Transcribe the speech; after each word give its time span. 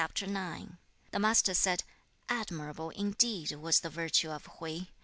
IX. 0.01 0.67
The 1.11 1.19
Master 1.19 1.53
said, 1.53 1.83
'Admirable 2.27 2.89
indeed 2.89 3.51
was 3.51 3.81
the 3.81 3.89
virtue 3.91 4.31
of 4.31 4.47
Hui! 4.57 4.85